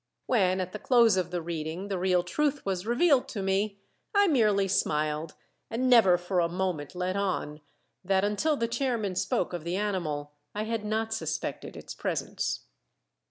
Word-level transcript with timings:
When 0.25 0.59
at 0.59 0.71
the 0.71 0.79
close 0.79 1.15
of 1.15 1.29
the 1.29 1.43
reading 1.43 1.87
the 1.87 1.99
real 1.99 2.23
truth 2.23 2.65
was 2.65 2.87
revealed 2.87 3.27
to 3.27 3.43
me 3.43 3.77
I 4.15 4.25
merely 4.25 4.67
smiled, 4.67 5.35
and 5.69 5.87
never 5.91 6.17
for 6.17 6.39
a 6.39 6.49
moment 6.49 6.95
let 6.95 7.15
on 7.15 7.61
that 8.03 8.23
until 8.23 8.57
the 8.57 8.67
chairman 8.67 9.13
spoke 9.13 9.53
of 9.53 9.63
the 9.63 9.75
animal 9.75 10.31
I 10.55 10.63
had 10.63 10.83
not 10.83 11.13
suspected 11.13 11.77
its 11.77 11.93
presence. 11.93 12.61